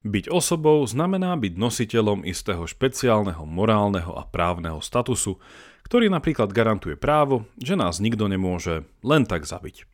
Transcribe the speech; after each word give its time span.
Byť 0.00 0.32
osobou 0.32 0.80
znamená 0.88 1.36
byť 1.36 1.60
nositeľom 1.60 2.24
istého 2.24 2.64
špeciálneho 2.64 3.44
morálneho 3.44 4.16
a 4.16 4.24
právneho 4.24 4.80
statusu, 4.80 5.36
ktorý 5.84 6.08
napríklad 6.08 6.56
garantuje 6.56 6.96
právo, 6.96 7.44
že 7.60 7.76
nás 7.76 8.00
nikto 8.00 8.24
nemôže 8.24 8.88
len 9.04 9.28
tak 9.28 9.44
zabiť. 9.44 9.84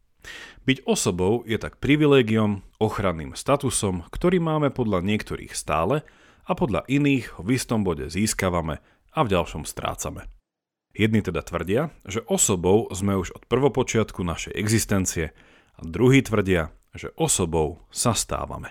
Byť 0.62 0.86
osobou 0.86 1.42
je 1.42 1.58
tak 1.58 1.82
privilégiom, 1.82 2.62
ochranným 2.78 3.34
statusom, 3.34 4.06
ktorý 4.06 4.38
máme 4.38 4.70
podľa 4.70 5.02
niektorých 5.02 5.50
stále 5.50 6.06
a 6.46 6.52
podľa 6.54 6.86
iných 6.86 7.42
v 7.42 7.58
istom 7.58 7.82
bode 7.82 8.06
získavame 8.06 8.78
a 9.10 9.18
v 9.26 9.30
ďalšom 9.34 9.66
strácame. 9.66 10.30
Jedni 10.94 11.18
teda 11.18 11.42
tvrdia, 11.42 11.90
že 12.06 12.22
osobou 12.30 12.86
sme 12.94 13.18
už 13.18 13.34
od 13.34 13.42
prvopočiatku 13.50 14.22
našej 14.22 14.54
existencie 14.54 15.34
a 15.74 15.80
druhí 15.82 16.22
tvrdia, 16.22 16.70
že 16.94 17.10
osobou 17.18 17.82
sa 17.90 18.14
stávame. 18.14 18.70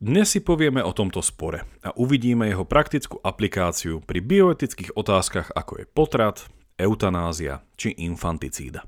Dnes 0.00 0.32
si 0.32 0.40
povieme 0.40 0.80
o 0.80 0.96
tomto 0.96 1.20
spore 1.20 1.68
a 1.84 1.92
uvidíme 1.92 2.48
jeho 2.48 2.64
praktickú 2.64 3.20
aplikáciu 3.20 4.00
pri 4.00 4.24
bioetických 4.24 4.96
otázkach 4.96 5.52
ako 5.52 5.84
je 5.84 5.84
potrat, 5.92 6.48
eutanázia 6.80 7.60
či 7.76 7.92
infanticída. 8.00 8.80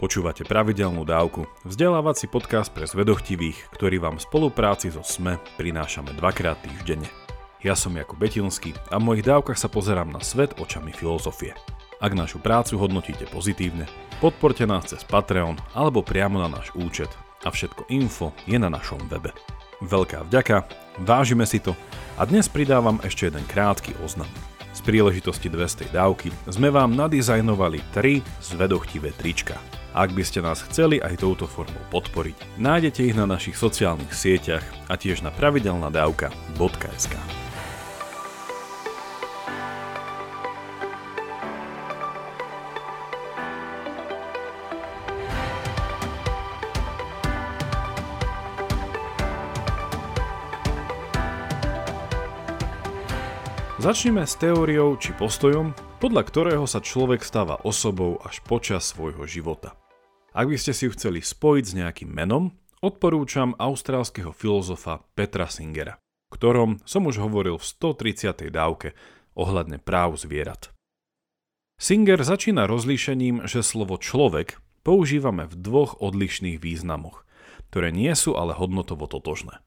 Počúvate 0.00 0.48
pravidelnú 0.48 1.04
dávku, 1.04 1.44
vzdelávací 1.68 2.32
podcast 2.32 2.72
pre 2.72 2.88
zvedochtivých, 2.88 3.76
ktorý 3.76 4.00
vám 4.00 4.16
v 4.16 4.24
spolupráci 4.24 4.88
so 4.88 5.04
SME 5.04 5.36
prinášame 5.60 6.16
dvakrát 6.16 6.56
týždenne. 6.64 7.12
Ja 7.60 7.76
som 7.76 7.92
Jakub 7.92 8.16
Betilský 8.16 8.72
a 8.88 8.96
v 8.96 9.04
mojich 9.04 9.28
dávkach 9.28 9.60
sa 9.60 9.68
pozerám 9.68 10.16
na 10.16 10.24
svet 10.24 10.56
očami 10.56 10.96
filozofie. 10.96 11.52
Ak 12.00 12.16
našu 12.16 12.40
prácu 12.40 12.80
hodnotíte 12.80 13.28
pozitívne, 13.28 13.84
podporte 14.16 14.64
nás 14.64 14.88
cez 14.88 15.04
Patreon 15.04 15.60
alebo 15.76 16.00
priamo 16.00 16.40
na 16.40 16.48
náš 16.48 16.72
účet 16.72 17.12
a 17.42 17.48
všetko 17.50 17.90
info 17.90 18.32
je 18.46 18.58
na 18.58 18.70
našom 18.70 19.02
webe. 19.10 19.34
Veľká 19.82 20.26
vďaka, 20.30 20.66
vážime 21.02 21.42
si 21.42 21.58
to 21.58 21.74
a 22.14 22.22
dnes 22.22 22.46
pridávam 22.46 23.02
ešte 23.02 23.26
jeden 23.26 23.42
krátky 23.50 23.98
oznam. 24.02 24.30
Z 24.72 24.80
príležitosti 24.86 25.52
200 25.52 25.92
dávky 25.92 26.32
sme 26.48 26.72
vám 26.72 26.96
nadizajnovali 26.96 27.82
3 27.92 28.24
zvedochtivé 28.40 29.12
trička. 29.12 29.60
Ak 29.92 30.16
by 30.16 30.24
ste 30.24 30.40
nás 30.40 30.64
chceli 30.64 30.96
aj 31.04 31.20
touto 31.20 31.44
formou 31.44 31.84
podporiť, 31.92 32.56
nájdete 32.56 33.12
ich 33.12 33.16
na 33.18 33.28
našich 33.28 33.60
sociálnych 33.60 34.16
sieťach 34.16 34.64
a 34.88 34.96
tiež 34.96 35.20
na 35.20 35.28
pravidelnadavka.sk. 35.28 37.14
Začneme 53.82 54.22
s 54.22 54.38
teóriou 54.38 54.94
či 54.94 55.10
postojom, 55.10 55.74
podľa 55.98 56.22
ktorého 56.30 56.70
sa 56.70 56.78
človek 56.78 57.18
stáva 57.26 57.58
osobou 57.66 58.14
až 58.22 58.38
počas 58.46 58.86
svojho 58.86 59.26
života. 59.26 59.74
Ak 60.30 60.46
by 60.46 60.54
ste 60.54 60.70
si 60.70 60.86
ju 60.86 60.94
chceli 60.94 61.18
spojiť 61.18 61.64
s 61.66 61.74
nejakým 61.74 62.06
menom, 62.06 62.54
odporúčam 62.78 63.58
austrálskeho 63.58 64.30
filozofa 64.30 65.02
Petra 65.18 65.50
Singera, 65.50 65.98
ktorom 66.30 66.78
som 66.86 67.10
už 67.10 67.26
hovoril 67.26 67.58
v 67.58 67.66
130. 67.66 68.54
dávke 68.54 68.94
ohľadne 69.34 69.82
práv 69.82 70.14
zvierat. 70.14 70.70
Singer 71.74 72.22
začína 72.22 72.70
rozlíšením, 72.70 73.50
že 73.50 73.66
slovo 73.66 73.98
človek 73.98 74.62
používame 74.86 75.50
v 75.50 75.58
dvoch 75.58 75.98
odlišných 75.98 76.62
významoch, 76.62 77.26
ktoré 77.74 77.90
nie 77.90 78.14
sú 78.14 78.38
ale 78.38 78.54
hodnotovo 78.54 79.10
totožné. 79.10 79.58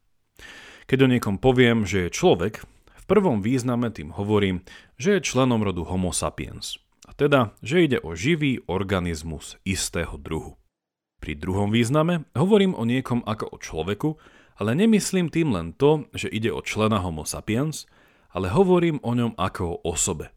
Keď 0.88 1.04
o 1.04 1.08
niekom 1.12 1.36
poviem, 1.36 1.84
že 1.84 2.08
je 2.08 2.16
človek, 2.16 2.64
prvom 3.06 3.42
význame 3.42 3.94
tým 3.94 4.14
hovorím, 4.14 4.66
že 4.98 5.18
je 5.18 5.26
členom 5.26 5.62
rodu 5.62 5.86
Homo 5.86 6.10
sapiens, 6.12 6.82
a 7.06 7.14
teda, 7.14 7.54
že 7.62 7.86
ide 7.86 8.02
o 8.02 8.18
živý 8.18 8.66
organizmus 8.66 9.62
istého 9.62 10.18
druhu. 10.18 10.58
Pri 11.22 11.38
druhom 11.38 11.70
význame 11.70 12.26
hovorím 12.34 12.74
o 12.74 12.84
niekom 12.84 13.22
ako 13.26 13.46
o 13.54 13.58
človeku, 13.62 14.10
ale 14.58 14.74
nemyslím 14.74 15.30
tým 15.30 15.54
len 15.54 15.74
to, 15.78 16.10
že 16.16 16.32
ide 16.32 16.50
o 16.50 16.64
člena 16.66 17.02
Homo 17.02 17.28
sapiens, 17.28 17.86
ale 18.36 18.52
hovorím 18.52 19.00
o 19.06 19.16
ňom 19.16 19.38
ako 19.40 19.64
o 19.80 19.96
osobe, 19.96 20.32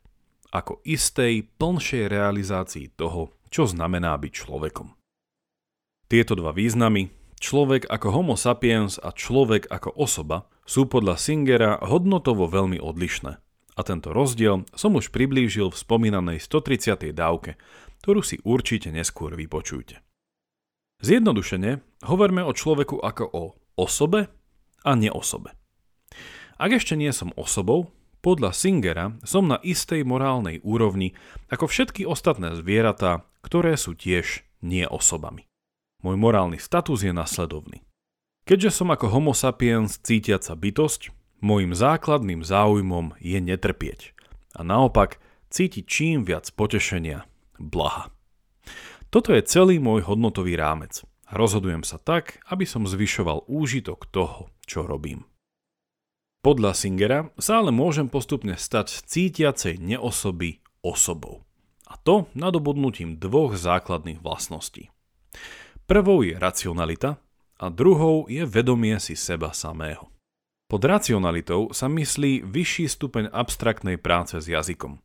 ako 0.54 0.84
istej, 0.86 1.50
plnšej 1.58 2.04
realizácii 2.06 2.94
toho, 2.94 3.34
čo 3.50 3.66
znamená 3.66 4.14
byť 4.16 4.32
človekom. 4.32 4.94
Tieto 6.08 6.32
dva 6.38 6.56
významy, 6.56 7.12
človek 7.42 7.84
ako 7.90 8.08
Homo 8.12 8.36
sapiens 8.38 8.96
a 8.96 9.12
človek 9.12 9.68
ako 9.68 9.92
osoba, 9.92 10.48
sú 10.68 10.84
podľa 10.84 11.16
Singera 11.16 11.80
hodnotovo 11.80 12.44
veľmi 12.44 12.76
odlišné. 12.76 13.40
A 13.78 13.80
tento 13.80 14.12
rozdiel 14.12 14.68
som 14.76 14.92
už 15.00 15.08
priblížil 15.08 15.72
v 15.72 15.80
spomínanej 15.80 16.44
130. 16.44 17.16
dávke, 17.16 17.56
ktorú 18.04 18.20
si 18.20 18.36
určite 18.44 18.92
neskôr 18.92 19.32
vypočujte. 19.32 20.04
Zjednodušene 21.00 22.04
hovorme 22.04 22.44
o 22.44 22.52
človeku 22.52 23.00
ako 23.00 23.24
o 23.32 23.44
osobe 23.80 24.28
a 24.84 24.92
neosobe. 24.92 25.56
Ak 26.58 26.74
ešte 26.74 26.98
nie 26.98 27.14
som 27.14 27.32
osobou, 27.38 27.94
podľa 28.18 28.50
Singera 28.50 29.14
som 29.22 29.46
na 29.46 29.62
istej 29.62 30.02
morálnej 30.02 30.58
úrovni 30.66 31.14
ako 31.48 31.70
všetky 31.70 32.02
ostatné 32.02 32.58
zvieratá, 32.58 33.24
ktoré 33.46 33.78
sú 33.78 33.94
tiež 33.94 34.42
nie 34.58 34.84
osobami. 34.84 35.46
Môj 36.02 36.18
morálny 36.18 36.58
status 36.58 37.06
je 37.06 37.14
nasledovný. 37.14 37.87
Keďže 38.48 38.80
som 38.80 38.88
ako 38.88 39.12
homo 39.12 39.36
sapiens 39.36 40.00
cítiaca 40.00 40.56
bytosť, 40.56 41.12
môjim 41.44 41.76
základným 41.76 42.40
záujmom 42.40 43.20
je 43.20 43.36
netrpieť 43.44 44.16
a 44.56 44.64
naopak 44.64 45.20
cítiť 45.52 45.84
čím 45.84 46.24
viac 46.24 46.48
potešenia, 46.56 47.28
blaha. 47.60 48.08
Toto 49.12 49.36
je 49.36 49.44
celý 49.44 49.76
môj 49.76 50.08
hodnotový 50.08 50.56
rámec. 50.56 51.04
Rozhodujem 51.28 51.84
sa 51.84 52.00
tak, 52.00 52.40
aby 52.48 52.64
som 52.64 52.88
zvyšoval 52.88 53.44
úžitok 53.52 54.08
toho, 54.08 54.48
čo 54.64 54.88
robím. 54.88 55.28
Podľa 56.40 56.72
Singera 56.72 57.28
sa 57.36 57.60
ale 57.60 57.68
môžem 57.68 58.08
postupne 58.08 58.56
stať 58.56 59.04
cítiacej 59.04 59.76
neosoby 59.76 60.64
osobou. 60.80 61.44
A 61.84 62.00
to 62.00 62.32
nadobudnutím 62.32 63.20
dvoch 63.20 63.60
základných 63.60 64.24
vlastností. 64.24 64.88
Prvou 65.84 66.24
je 66.24 66.32
racionalita, 66.32 67.20
a 67.58 67.66
druhou 67.68 68.30
je 68.30 68.46
vedomie 68.46 68.96
si 69.02 69.18
seba 69.18 69.50
samého. 69.50 70.06
Pod 70.68 70.84
racionalitou 70.84 71.74
sa 71.74 71.90
myslí 71.90 72.46
vyšší 72.46 72.86
stupeň 72.86 73.24
abstraktnej 73.34 73.98
práce 73.98 74.38
s 74.38 74.46
jazykom. 74.46 75.02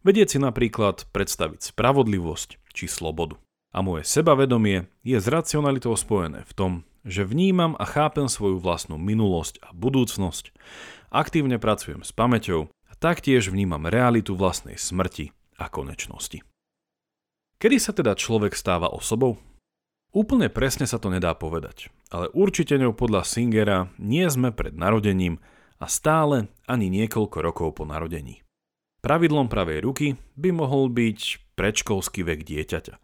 Vedieť 0.00 0.28
si 0.34 0.38
napríklad 0.40 1.04
predstaviť 1.12 1.76
spravodlivosť 1.76 2.72
či 2.72 2.88
slobodu. 2.88 3.36
A 3.70 3.84
moje 3.84 4.02
sebavedomie 4.08 4.90
je 5.06 5.18
s 5.20 5.26
racionalitou 5.30 5.94
spojené 5.94 6.42
v 6.48 6.52
tom, 6.56 6.72
že 7.06 7.22
vnímam 7.22 7.78
a 7.78 7.84
chápem 7.86 8.26
svoju 8.26 8.58
vlastnú 8.58 8.98
minulosť 8.98 9.62
a 9.62 9.70
budúcnosť, 9.76 10.50
aktívne 11.10 11.58
pracujem 11.58 12.02
s 12.02 12.10
pamäťou 12.10 12.70
a 12.70 12.92
taktiež 12.98 13.50
vnímam 13.50 13.86
realitu 13.86 14.34
vlastnej 14.34 14.78
smrti 14.78 15.32
a 15.58 15.68
konečnosti. 15.70 16.42
Kedy 17.60 17.76
sa 17.76 17.92
teda 17.92 18.16
človek 18.16 18.56
stáva 18.56 18.88
osobou? 18.88 19.36
Úplne 20.10 20.50
presne 20.50 20.90
sa 20.90 20.98
to 20.98 21.06
nedá 21.06 21.38
povedať, 21.38 21.86
ale 22.10 22.26
určite 22.34 22.74
ňou 22.74 22.98
podľa 22.98 23.22
Singera 23.22 23.94
nie 24.02 24.26
sme 24.26 24.50
pred 24.50 24.74
narodením 24.74 25.38
a 25.78 25.86
stále 25.86 26.50
ani 26.66 26.90
niekoľko 26.90 27.38
rokov 27.38 27.68
po 27.78 27.86
narodení. 27.86 28.42
Pravidlom 29.00 29.46
pravej 29.46 29.86
ruky 29.86 30.06
by 30.34 30.50
mohol 30.50 30.90
byť 30.90 31.54
predškolský 31.54 32.26
vek 32.26 32.42
dieťaťa, 32.42 32.94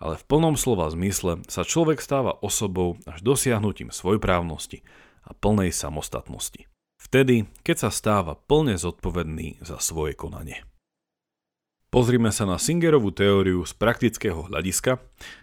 ale 0.00 0.14
v 0.16 0.26
plnom 0.30 0.54
slova 0.54 0.86
zmysle 0.88 1.42
sa 1.50 1.66
človek 1.66 1.98
stáva 1.98 2.38
osobou 2.40 2.94
až 3.10 3.20
dosiahnutím 3.26 3.90
svojprávnosti 3.90 4.86
a 5.26 5.34
plnej 5.34 5.74
samostatnosti. 5.74 6.70
Vtedy, 7.02 7.50
keď 7.66 7.86
sa 7.86 7.90
stáva 7.90 8.38
plne 8.38 8.78
zodpovedný 8.78 9.58
za 9.60 9.82
svoje 9.82 10.14
konanie. 10.14 10.62
Pozrime 11.92 12.32
sa 12.32 12.48
na 12.48 12.56
Singerovú 12.56 13.12
teóriu 13.12 13.68
z 13.68 13.76
praktického 13.76 14.48
hľadiska 14.48 14.96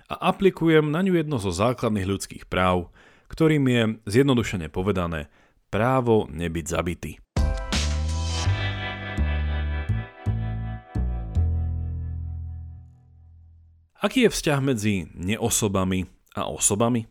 a 0.10 0.34
aplikujem 0.34 0.90
na 0.90 1.06
ňu 1.06 1.22
jedno 1.22 1.38
zo 1.38 1.54
základných 1.54 2.10
ľudských 2.10 2.44
práv, 2.50 2.90
ktorým 3.30 3.70
je, 3.70 3.82
zjednodušene 4.10 4.66
povedané, 4.74 5.30
právo 5.70 6.26
nebyť 6.34 6.66
zabitý. 6.66 7.22
Aký 14.02 14.26
je 14.26 14.34
vzťah 14.34 14.60
medzi 14.66 15.06
neosobami 15.14 16.10
a 16.34 16.50
osobami? 16.50 17.06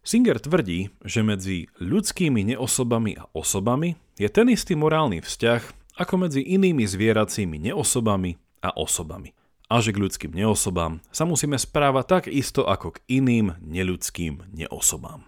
Singer 0.00 0.40
tvrdí, 0.40 0.96
že 1.04 1.20
medzi 1.20 1.68
ľudskými 1.76 2.56
neosobami 2.56 3.20
a 3.20 3.28
osobami 3.36 4.00
je 4.16 4.32
ten 4.32 4.48
istý 4.48 4.72
morálny 4.80 5.20
vzťah 5.20 5.92
ako 6.00 6.24
medzi 6.24 6.40
inými 6.40 6.88
zvieracími 6.88 7.60
neosobami 7.68 8.45
a 8.62 8.72
osobami. 8.74 9.32
A 9.66 9.82
že 9.82 9.90
k 9.90 9.98
ľudským 9.98 10.30
neosobám 10.30 11.02
sa 11.10 11.26
musíme 11.26 11.58
správať 11.58 12.04
tak 12.06 12.24
isto 12.30 12.62
ako 12.68 12.94
k 12.94 13.02
iným 13.18 13.58
neľudským 13.58 14.54
neosobám. 14.54 15.26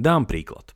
Dám 0.00 0.24
príklad. 0.24 0.72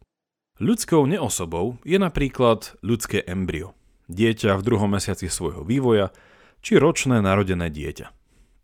Ľudskou 0.61 1.09
neosobou 1.09 1.81
je 1.89 1.97
napríklad 1.97 2.77
ľudské 2.85 3.25
embryo, 3.25 3.73
dieťa 4.13 4.61
v 4.61 4.65
druhom 4.67 4.93
mesiaci 4.93 5.33
svojho 5.33 5.65
vývoja, 5.65 6.13
či 6.61 6.77
ročné 6.77 7.25
narodené 7.25 7.73
dieťa. 7.73 8.07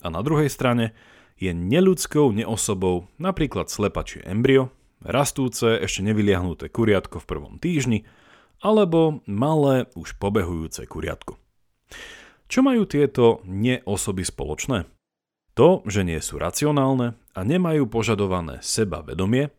A 0.05 0.07
na 0.13 0.21
druhej 0.21 0.53
strane 0.53 0.93
je 1.41 1.57
neľudskou 1.57 2.37
neosobou 2.37 3.09
napríklad 3.17 3.73
slepačie 3.73 4.21
embryo, 4.29 4.69
rastúce 5.01 5.81
ešte 5.81 6.05
nevyliahnuté 6.05 6.69
kuriatko 6.69 7.25
v 7.25 7.29
prvom 7.29 7.55
týždni, 7.57 8.05
alebo 8.61 9.25
malé 9.25 9.89
už 9.97 10.17
pobehujúce 10.21 10.85
kuriatko. 10.89 11.41
Čo 12.47 12.63
majú 12.63 12.87
tieto 12.87 13.43
neosoby 13.43 14.23
spoločné? 14.23 14.87
To, 15.59 15.83
že 15.89 16.07
nie 16.07 16.21
sú 16.23 16.39
racionálne 16.39 17.19
a 17.35 17.41
nemajú 17.43 17.91
požadované 17.91 18.63
seba 18.63 19.03
vedomie, 19.03 19.51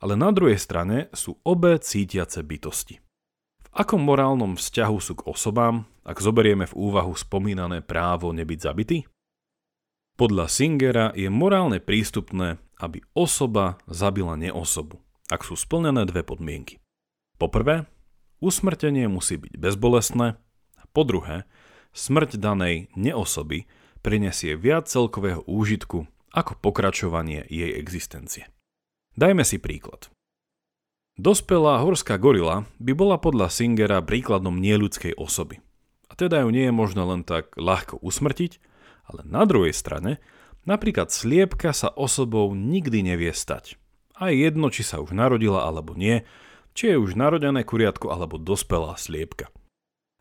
ale 0.00 0.16
na 0.16 0.32
druhej 0.32 0.56
strane 0.56 1.12
sú 1.12 1.36
obe 1.44 1.76
cítiace 1.76 2.40
bytosti. 2.40 2.96
V 3.60 3.68
akom 3.76 4.02
morálnom 4.02 4.56
vzťahu 4.56 4.96
sú 4.98 5.12
k 5.20 5.26
osobám, 5.28 5.84
ak 6.02 6.18
zoberieme 6.18 6.64
v 6.64 6.74
úvahu 6.74 7.12
spomínané 7.12 7.84
právo 7.84 8.32
nebyť 8.32 8.58
zabitý? 8.58 9.04
Podľa 10.16 10.48
Singera 10.48 11.06
je 11.12 11.28
morálne 11.28 11.78
prístupné, 11.78 12.60
aby 12.80 13.04
osoba 13.12 13.76
zabila 13.84 14.34
neosobu, 14.40 15.00
ak 15.28 15.44
sú 15.44 15.54
splnené 15.54 16.08
dve 16.08 16.24
podmienky. 16.24 16.80
Poprvé, 17.36 17.84
usmrtenie 18.40 19.08
musí 19.08 19.36
byť 19.36 19.54
bezbolestné, 19.56 20.40
po 20.90 21.02
druhé, 21.06 21.46
smrť 21.92 22.38
danej 22.38 22.88
neosoby 22.94 23.66
prinesie 24.00 24.56
viac 24.56 24.88
celkového 24.88 25.44
úžitku 25.44 26.08
ako 26.30 26.52
pokračovanie 26.62 27.42
jej 27.50 27.74
existencie. 27.74 28.46
Dajme 29.18 29.42
si 29.42 29.58
príklad. 29.58 30.08
Dospelá 31.20 31.82
horská 31.84 32.16
gorila 32.16 32.64
by 32.80 32.92
bola 32.96 33.20
podľa 33.20 33.52
Singera 33.52 34.00
príkladom 34.00 34.56
nieľudskej 34.56 35.18
osoby. 35.18 35.60
A 36.08 36.16
teda 36.16 36.42
ju 36.42 36.48
nie 36.48 36.70
je 36.70 36.74
možno 36.74 37.04
len 37.04 37.26
tak 37.26 37.52
ľahko 37.60 38.00
usmrtiť, 38.00 38.56
ale 39.04 39.26
na 39.26 39.44
druhej 39.44 39.74
strane, 39.74 40.22
napríklad 40.64 41.12
sliepka 41.12 41.74
sa 41.74 41.90
osobou 41.92 42.54
nikdy 42.54 43.04
nevie 43.04 43.34
stať. 43.34 43.76
A 44.16 44.30
je 44.30 44.48
jedno, 44.48 44.70
či 44.70 44.86
sa 44.86 45.02
už 45.02 45.12
narodila 45.12 45.66
alebo 45.66 45.92
nie, 45.98 46.22
či 46.72 46.94
je 46.94 46.96
už 46.96 47.18
narodené 47.18 47.66
kuriatko 47.66 48.08
alebo 48.14 48.38
dospelá 48.38 48.94
sliepka. 48.96 49.50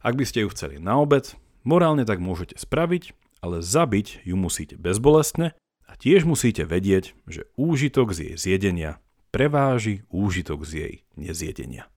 Ak 0.01 0.17
by 0.17 0.25
ste 0.25 0.43
ju 0.43 0.49
chceli 0.51 0.81
na 0.81 0.97
obed, 0.99 1.35
morálne 1.63 2.03
tak 2.03 2.21
môžete 2.23 2.59
spraviť, 2.59 3.15
ale 3.39 3.63
zabiť 3.63 4.27
ju 4.27 4.35
musíte 4.35 4.75
bezbolestne 4.75 5.55
a 5.87 5.91
tiež 5.95 6.27
musíte 6.27 6.67
vedieť, 6.67 7.15
že 7.25 7.47
úžitok 7.55 8.11
z 8.11 8.33
jej 8.33 8.35
zjedenia 8.35 8.99
preváži 9.29 10.03
úžitok 10.09 10.65
z 10.65 10.71
jej 10.73 10.93
nezjedenia. 11.15 11.87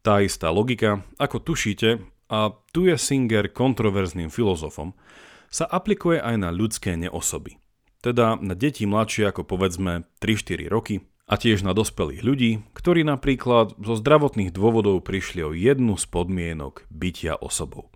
Tá 0.00 0.24
istá 0.24 0.48
logika, 0.48 1.04
ako 1.20 1.42
tušíte, 1.44 2.00
a 2.30 2.54
tu 2.70 2.86
je 2.86 2.94
Singer 2.94 3.50
kontroverzným 3.50 4.30
filozofom, 4.30 4.94
sa 5.50 5.66
aplikuje 5.66 6.22
aj 6.22 6.36
na 6.38 6.54
ľudské 6.54 6.94
neosoby. 6.94 7.58
Teda 8.00 8.38
na 8.38 8.54
deti 8.54 8.86
mladšie 8.86 9.28
ako 9.28 9.44
povedzme 9.44 10.08
3-4 10.22 10.70
roky 10.70 11.04
a 11.26 11.36
tiež 11.36 11.66
na 11.66 11.74
dospelých 11.74 12.22
ľudí, 12.22 12.50
ktorí 12.72 13.02
napríklad 13.04 13.76
zo 13.76 13.94
zdravotných 13.98 14.54
dôvodov 14.54 15.04
prišli 15.04 15.42
o 15.44 15.50
jednu 15.52 15.98
z 15.98 16.06
podmienok 16.08 16.86
bytia 16.88 17.36
osobou. 17.36 17.90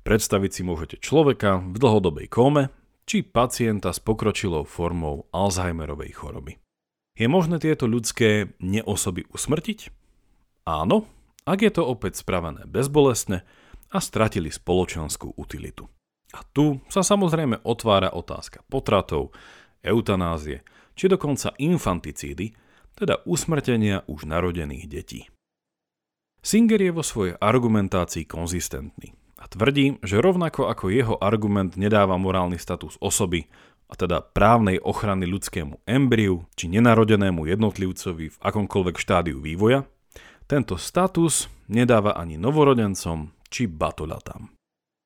Predstaviť 0.00 0.50
si 0.50 0.62
môžete 0.64 0.96
človeka 0.98 1.60
v 1.60 1.76
dlhodobej 1.76 2.26
kóme, 2.32 2.72
či 3.04 3.26
pacienta 3.26 3.90
s 3.92 4.00
pokročilou 4.00 4.64
formou 4.64 5.26
Alzheimerovej 5.34 6.14
choroby. 6.14 6.56
Je 7.18 7.26
možné 7.28 7.60
tieto 7.60 7.84
ľudské 7.84 8.54
neosoby 8.62 9.28
usmrtiť? 9.28 9.92
Áno, 10.64 11.10
ak 11.44 11.58
je 11.60 11.72
to 11.74 11.82
opäť 11.84 12.22
spravené 12.22 12.64
bezbolestne 12.64 13.44
a 13.90 13.98
stratili 13.98 14.48
spoločenskú 14.48 15.34
utilitu. 15.36 15.90
A 16.30 16.46
tu 16.46 16.78
sa 16.86 17.02
samozrejme 17.02 17.66
otvára 17.66 18.14
otázka 18.14 18.62
potratov, 18.70 19.34
eutanázie, 19.82 20.62
či 20.94 21.10
dokonca 21.10 21.50
infanticídy, 21.58 22.54
teda 22.94 23.26
usmrtenia 23.26 24.06
už 24.06 24.30
narodených 24.30 24.86
detí. 24.86 25.26
Singer 26.40 26.80
je 26.80 26.92
vo 26.94 27.04
svojej 27.04 27.34
argumentácii 27.36 28.24
konzistentný 28.24 29.19
a 29.40 29.48
tvrdí, 29.48 29.96
že 30.04 30.20
rovnako 30.20 30.68
ako 30.68 30.92
jeho 30.92 31.16
argument 31.16 31.80
nedáva 31.80 32.20
morálny 32.20 32.60
status 32.60 33.00
osoby, 33.00 33.48
a 33.90 33.98
teda 33.98 34.22
právnej 34.22 34.78
ochrany 34.78 35.26
ľudskému 35.26 35.82
embriu 35.82 36.46
či 36.54 36.70
nenarodenému 36.70 37.42
jednotlivcovi 37.50 38.26
v 38.30 38.36
akomkoľvek 38.38 38.96
štádiu 38.96 39.42
vývoja, 39.42 39.82
tento 40.46 40.78
status 40.78 41.50
nedáva 41.66 42.14
ani 42.14 42.38
novorodencom 42.38 43.34
či 43.50 43.66
batolatám. 43.66 44.54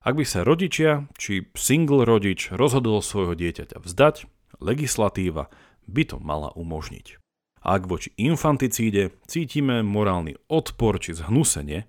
Ak 0.05 0.21
by 0.21 0.25
sa 0.29 0.45
rodičia 0.45 1.09
či 1.17 1.49
single 1.57 2.05
rodič 2.05 2.53
rozhodol 2.53 3.01
svojho 3.01 3.33
dieťaťa 3.33 3.81
vzdať, 3.81 4.29
legislatíva 4.61 5.49
by 5.89 6.03
to 6.05 6.21
mala 6.21 6.53
umožniť. 6.53 7.17
Ak 7.65 7.89
voči 7.89 8.13
infanticíde 8.21 9.17
cítime 9.25 9.81
morálny 9.81 10.37
odpor 10.53 11.01
či 11.01 11.17
zhnusenie, 11.17 11.89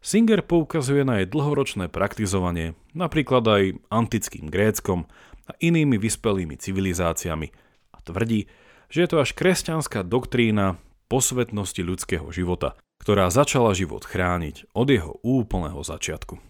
Singer 0.00 0.40
poukazuje 0.40 1.04
na 1.04 1.20
jej 1.20 1.28
dlhoročné 1.28 1.92
praktizovanie, 1.92 2.72
napríklad 2.96 3.44
aj 3.44 3.62
antickým 3.92 4.48
Gréckom 4.48 5.04
a 5.44 5.52
inými 5.60 6.00
vyspelými 6.00 6.56
civilizáciami 6.56 7.52
a 7.92 7.98
tvrdí, 8.00 8.48
že 8.88 9.04
je 9.04 9.08
to 9.12 9.20
až 9.20 9.36
kresťanská 9.36 10.00
doktrína 10.08 10.80
posvetnosti 11.12 11.84
ľudského 11.84 12.32
života, 12.32 12.80
ktorá 13.04 13.28
začala 13.28 13.76
život 13.76 14.08
chrániť 14.08 14.72
od 14.72 14.88
jeho 14.88 15.12
úplného 15.20 15.84
začiatku. 15.84 16.40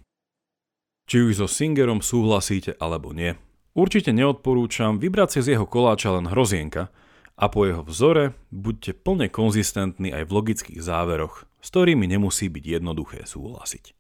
Či 1.11 1.27
už 1.27 1.43
so 1.43 1.49
Singerom 1.51 2.07
súhlasíte 2.07 2.79
alebo 2.79 3.11
nie, 3.11 3.35
určite 3.75 4.15
neodporúčam 4.15 5.03
vybrať 5.03 5.29
si 5.35 5.41
z 5.43 5.59
jeho 5.59 5.67
koláča 5.67 6.15
len 6.15 6.31
hrozienka 6.31 6.87
a 7.35 7.45
po 7.51 7.67
jeho 7.67 7.83
vzore 7.83 8.39
buďte 8.55 9.03
plne 9.03 9.27
konzistentní 9.27 10.15
aj 10.15 10.31
v 10.31 10.35
logických 10.39 10.79
záveroch 10.79 11.50
s 11.61 11.69
ktorými 11.73 12.09
nemusí 12.09 12.49
byť 12.49 12.65
jednoduché 12.81 13.25
súhlasiť. 13.29 13.97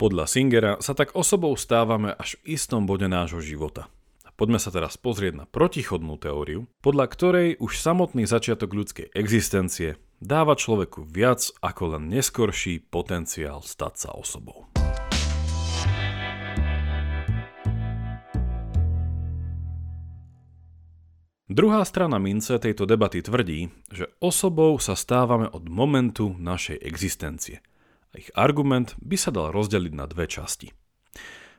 Podľa 0.00 0.24
Singera 0.24 0.72
sa 0.80 0.96
tak 0.96 1.12
osobou 1.12 1.52
stávame 1.60 2.16
až 2.16 2.40
v 2.40 2.56
istom 2.56 2.88
bode 2.88 3.04
nášho 3.04 3.44
života. 3.44 3.92
Poďme 4.40 4.56
sa 4.56 4.72
teraz 4.72 4.96
pozrieť 4.96 5.36
na 5.36 5.44
protichodnú 5.44 6.16
teóriu, 6.16 6.64
podľa 6.80 7.12
ktorej 7.12 7.48
už 7.60 7.76
samotný 7.76 8.24
začiatok 8.24 8.72
ľudskej 8.72 9.12
existencie 9.12 10.00
dáva 10.16 10.56
človeku 10.56 11.04
viac 11.04 11.52
ako 11.60 12.00
len 12.00 12.08
neskorší 12.08 12.80
potenciál 12.80 13.60
stať 13.60 14.08
sa 14.08 14.10
osobou. 14.16 14.69
Druhá 21.50 21.82
strana 21.82 22.22
mince 22.22 22.62
tejto 22.62 22.86
debaty 22.86 23.26
tvrdí, 23.26 23.74
že 23.90 24.06
osobou 24.22 24.78
sa 24.78 24.94
stávame 24.94 25.50
od 25.50 25.66
momentu 25.66 26.30
našej 26.38 26.78
existencie. 26.78 27.58
A 28.14 28.22
ich 28.22 28.30
argument 28.38 28.94
by 29.02 29.18
sa 29.18 29.34
dal 29.34 29.50
rozdeliť 29.50 29.90
na 29.90 30.06
dve 30.06 30.30
časti. 30.30 30.70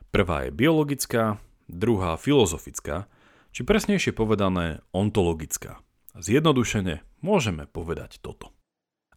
Prvá 0.08 0.48
je 0.48 0.50
biologická, 0.56 1.44
druhá 1.68 2.16
filozofická, 2.16 3.04
či 3.52 3.68
presnejšie 3.68 4.16
povedané 4.16 4.80
ontologická. 4.96 5.84
Zjednodušene 6.16 7.04
môžeme 7.20 7.68
povedať 7.68 8.16
toto. 8.24 8.48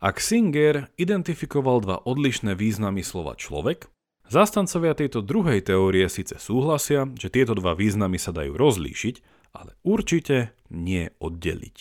Ak 0.04 0.20
Singer 0.20 0.92
identifikoval 1.00 1.88
dva 1.88 2.04
odlišné 2.04 2.52
významy 2.52 3.00
slova 3.00 3.40
človek, 3.40 3.88
zastancovia 4.28 4.92
tejto 4.92 5.24
druhej 5.24 5.64
teórie 5.64 6.12
síce 6.12 6.36
súhlasia, 6.36 7.08
že 7.16 7.32
tieto 7.32 7.56
dva 7.56 7.80
významy 7.80 8.20
sa 8.20 8.36
dajú 8.36 8.60
rozlíšiť, 8.60 9.35
ale 9.56 9.80
určite 9.88 10.60
nie 10.70 11.08
oddeliť. 11.24 11.78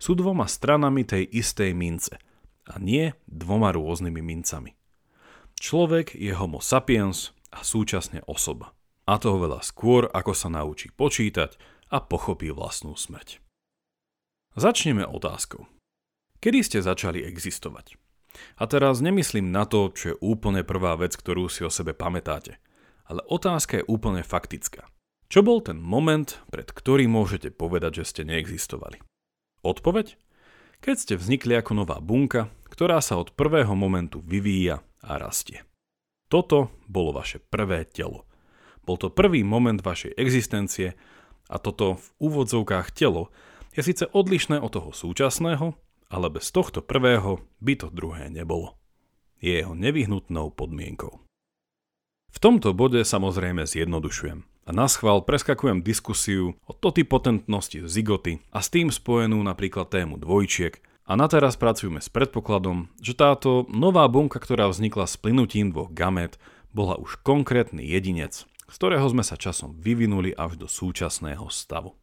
Sú 0.00 0.16
dvoma 0.16 0.46
stranami 0.46 1.04
tej 1.04 1.26
istej 1.28 1.74
mince 1.76 2.16
a 2.70 2.78
nie 2.78 3.12
dvoma 3.26 3.74
rôznymi 3.74 4.22
mincami. 4.22 4.72
Človek 5.60 6.16
je 6.16 6.32
homo 6.32 6.62
sapiens 6.62 7.36
a 7.52 7.60
súčasne 7.60 8.24
osoba. 8.24 8.72
A 9.04 9.18
toho 9.18 9.42
veľa 9.42 9.60
skôr, 9.60 10.06
ako 10.08 10.32
sa 10.32 10.48
naučí 10.48 10.88
počítať 10.94 11.58
a 11.90 11.98
pochopí 12.00 12.48
vlastnú 12.54 12.94
smrť. 12.94 13.42
Začneme 14.54 15.02
otázkou. 15.04 15.66
Kedy 16.40 16.64
ste 16.64 16.78
začali 16.80 17.20
existovať? 17.26 17.98
A 18.56 18.64
teraz 18.70 19.02
nemyslím 19.02 19.50
na 19.50 19.66
to, 19.66 19.90
čo 19.92 20.14
je 20.14 20.20
úplne 20.22 20.62
prvá 20.62 20.94
vec, 20.96 21.18
ktorú 21.18 21.50
si 21.50 21.66
o 21.66 21.70
sebe 21.70 21.92
pamätáte. 21.92 22.56
Ale 23.10 23.26
otázka 23.26 23.82
je 23.82 23.88
úplne 23.90 24.22
faktická. 24.22 24.86
Čo 25.30 25.46
bol 25.46 25.62
ten 25.62 25.78
moment, 25.78 26.42
pred 26.50 26.66
ktorým 26.66 27.14
môžete 27.14 27.54
povedať, 27.54 28.02
že 28.02 28.04
ste 28.10 28.22
neexistovali? 28.26 28.98
Odpoveď? 29.62 30.18
Keď 30.82 30.96
ste 30.98 31.14
vznikli 31.14 31.54
ako 31.54 31.86
nová 31.86 32.02
bunka, 32.02 32.50
ktorá 32.66 32.98
sa 32.98 33.14
od 33.14 33.30
prvého 33.38 33.70
momentu 33.78 34.18
vyvíja 34.18 34.82
a 34.98 35.22
rastie. 35.22 35.62
Toto 36.26 36.74
bolo 36.90 37.14
vaše 37.14 37.38
prvé 37.38 37.86
telo. 37.86 38.26
Bol 38.82 38.98
to 38.98 39.06
prvý 39.06 39.46
moment 39.46 39.78
vašej 39.78 40.18
existencie 40.18 40.98
a 41.46 41.62
toto 41.62 42.02
v 42.02 42.06
úvodzovkách 42.18 42.90
telo 42.90 43.30
je 43.70 43.86
síce 43.86 44.10
odlišné 44.10 44.58
od 44.58 44.74
toho 44.74 44.90
súčasného, 44.90 45.78
ale 46.10 46.26
bez 46.26 46.50
tohto 46.50 46.82
prvého 46.82 47.38
by 47.62 47.78
to 47.78 47.86
druhé 47.94 48.34
nebolo. 48.34 48.74
Je 49.38 49.62
jeho 49.62 49.78
nevyhnutnou 49.78 50.50
podmienkou. 50.50 51.22
V 52.34 52.38
tomto 52.42 52.74
bode 52.74 53.06
samozrejme 53.06 53.62
zjednodušujem 53.62 54.59
a 54.70 54.72
na 54.72 54.86
schvál 54.86 55.26
preskakujem 55.26 55.82
diskusiu 55.82 56.54
o 56.62 56.70
totipotentnosti 56.70 57.90
zigoty 57.90 58.38
a 58.54 58.62
s 58.62 58.70
tým 58.70 58.94
spojenú 58.94 59.42
napríklad 59.42 59.90
tému 59.90 60.14
dvojčiek 60.14 60.78
a 61.10 61.18
na 61.18 61.26
teraz 61.26 61.58
pracujeme 61.58 61.98
s 61.98 62.06
predpokladom, 62.06 62.86
že 63.02 63.18
táto 63.18 63.66
nová 63.66 64.06
bunka, 64.06 64.38
ktorá 64.38 64.70
vznikla 64.70 65.10
s 65.10 65.18
plynutím 65.18 65.74
dvoch 65.74 65.90
gamet, 65.90 66.38
bola 66.70 66.94
už 67.02 67.18
konkrétny 67.26 67.82
jedinec, 67.82 68.46
z 68.46 68.74
ktorého 68.78 69.02
sme 69.10 69.26
sa 69.26 69.34
časom 69.34 69.74
vyvinuli 69.74 70.30
až 70.38 70.54
do 70.54 70.70
súčasného 70.70 71.50
stavu. 71.50 71.98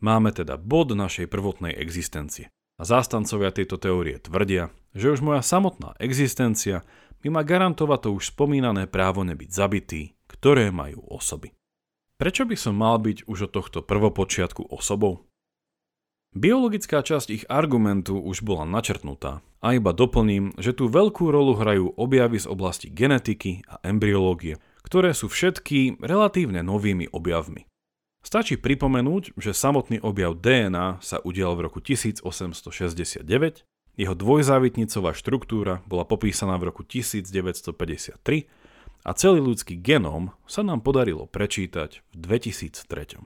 Máme 0.00 0.32
teda 0.32 0.56
bod 0.56 0.96
našej 0.96 1.28
prvotnej 1.28 1.76
existencie. 1.76 2.48
A 2.80 2.88
zástancovia 2.88 3.52
tejto 3.52 3.76
teórie 3.76 4.16
tvrdia, 4.16 4.72
že 4.96 5.12
už 5.12 5.20
moja 5.20 5.44
samotná 5.44 5.92
existencia 6.00 6.88
by 7.20 7.28
ma 7.28 7.44
garantovať 7.44 8.08
to 8.08 8.10
už 8.16 8.32
spomínané 8.32 8.88
právo 8.88 9.20
nebyť 9.28 9.50
zabitý, 9.52 10.16
ktoré 10.40 10.72
majú 10.72 11.04
osoby. 11.04 11.52
Prečo 12.16 12.48
by 12.48 12.56
som 12.56 12.80
mal 12.80 12.96
byť 12.96 13.28
už 13.28 13.48
od 13.48 13.52
tohto 13.52 13.84
prvopočiatku 13.84 14.72
osobou? 14.72 15.28
Biologická 16.32 17.04
časť 17.04 17.28
ich 17.28 17.44
argumentu 17.50 18.16
už 18.16 18.40
bola 18.40 18.64
načrtnutá 18.64 19.44
a 19.60 19.76
iba 19.76 19.92
doplním, 19.92 20.56
že 20.56 20.72
tú 20.72 20.88
veľkú 20.88 21.28
rolu 21.28 21.60
hrajú 21.60 21.92
objavy 21.98 22.40
z 22.40 22.48
oblasti 22.48 22.88
genetiky 22.88 23.66
a 23.68 23.84
embryológie, 23.84 24.56
ktoré 24.80 25.12
sú 25.12 25.28
všetky 25.28 26.00
relatívne 26.00 26.64
novými 26.64 27.12
objavmi. 27.12 27.68
Stačí 28.24 28.56
pripomenúť, 28.56 29.36
že 29.36 29.56
samotný 29.56 30.00
objav 30.00 30.40
DNA 30.40 31.00
sa 31.04 31.20
udial 31.24 31.56
v 31.56 31.68
roku 31.68 31.84
1869, 31.84 33.64
jeho 33.98 34.14
dvojzávitnicová 34.16 35.12
štruktúra 35.12 35.84
bola 35.84 36.08
popísaná 36.08 36.56
v 36.56 36.72
roku 36.72 36.86
1953 36.86 38.46
a 39.00 39.10
celý 39.16 39.40
ľudský 39.40 39.80
genóm 39.80 40.36
sa 40.44 40.60
nám 40.60 40.84
podarilo 40.84 41.24
prečítať 41.24 42.04
v 42.12 42.16
2003. 42.16 43.24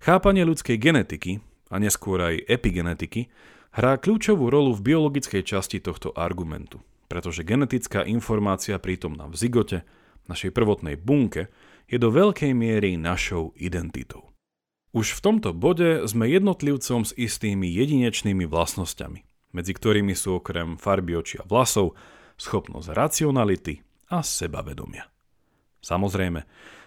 Chápanie 0.00 0.44
ľudskej 0.44 0.76
genetiky 0.76 1.40
a 1.72 1.76
neskôr 1.80 2.20
aj 2.20 2.44
epigenetiky 2.46 3.28
hrá 3.76 4.00
kľúčovú 4.00 4.48
rolu 4.48 4.72
v 4.72 4.92
biologickej 4.92 5.42
časti 5.44 5.78
tohto 5.80 6.12
argumentu, 6.16 6.80
pretože 7.08 7.44
genetická 7.44 8.04
informácia 8.08 8.80
prítomná 8.80 9.28
v 9.28 9.36
zigote, 9.36 9.78
našej 10.26 10.50
prvotnej 10.50 10.98
bunke, 10.98 11.52
je 11.86 12.02
do 12.02 12.10
veľkej 12.10 12.50
miery 12.50 12.98
našou 12.98 13.54
identitou. 13.54 14.34
Už 14.90 15.14
v 15.14 15.22
tomto 15.22 15.54
bode 15.54 16.02
sme 16.10 16.26
jednotlivcom 16.26 17.06
s 17.06 17.14
istými 17.14 17.68
jedinečnými 17.70 18.48
vlastnosťami, 18.48 19.22
medzi 19.54 19.72
ktorými 19.76 20.16
sú 20.16 20.42
okrem 20.42 20.80
farby 20.80 21.14
očia 21.14 21.46
vlasov 21.46 21.94
schopnosť 22.40 22.90
racionality 22.90 23.85
a 24.10 24.22
sebavedomia. 24.22 25.08
Samozrejme, 25.82 26.42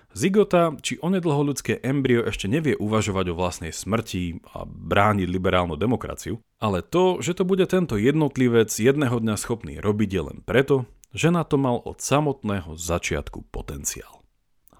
Zigota 0.09 0.73
či 0.81 0.97
onedlho 0.97 1.53
ľudské 1.53 1.77
embryo 1.85 2.25
ešte 2.25 2.49
nevie 2.49 2.73
uvažovať 2.73 3.29
o 3.29 3.37
vlastnej 3.37 3.69
smrti 3.69 4.41
a 4.57 4.65
brániť 4.65 5.29
liberálnu 5.29 5.77
demokraciu, 5.77 6.41
ale 6.57 6.81
to, 6.81 7.21
že 7.21 7.37
to 7.37 7.45
bude 7.45 7.61
tento 7.69 7.93
jednotlivec 7.93 8.73
jedného 8.73 9.21
dňa 9.21 9.35
schopný 9.37 9.77
robiť 9.77 10.09
je 10.09 10.21
len 10.25 10.37
preto, 10.41 10.89
že 11.13 11.29
na 11.29 11.45
to 11.45 11.61
mal 11.61 11.77
od 11.85 12.01
samotného 12.01 12.73
začiatku 12.73 13.53
potenciál. 13.53 14.25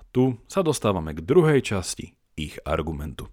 Tu 0.09 0.33
sa 0.49 0.65
dostávame 0.65 1.13
k 1.13 1.21
druhej 1.21 1.61
časti 1.61 2.17
ich 2.33 2.57
argumentu. 2.65 3.29